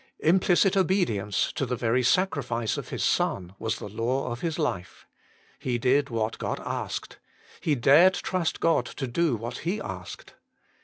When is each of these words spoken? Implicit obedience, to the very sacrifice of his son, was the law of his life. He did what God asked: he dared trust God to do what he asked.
Implicit 0.21 0.75
obedience, 0.75 1.51
to 1.53 1.63
the 1.63 1.75
very 1.75 2.01
sacrifice 2.01 2.75
of 2.75 2.89
his 2.89 3.03
son, 3.03 3.53
was 3.59 3.77
the 3.77 3.87
law 3.87 4.31
of 4.31 4.41
his 4.41 4.57
life. 4.57 5.05
He 5.59 5.77
did 5.77 6.09
what 6.09 6.39
God 6.39 6.59
asked: 6.65 7.19
he 7.59 7.75
dared 7.75 8.15
trust 8.15 8.59
God 8.59 8.87
to 8.87 9.05
do 9.05 9.35
what 9.35 9.59
he 9.59 9.79
asked. 9.79 10.33